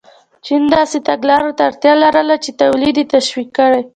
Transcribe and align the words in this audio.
چین 0.45 0.61
داسې 0.75 0.97
تګلارو 1.07 1.55
ته 1.57 1.63
اړتیا 1.69 1.93
لرله 2.03 2.35
چې 2.43 2.51
تولید 2.61 2.95
یې 3.01 3.05
تشویق 3.15 3.49
کړي. 3.57 3.81